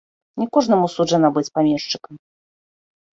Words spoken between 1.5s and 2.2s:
памешчыкам.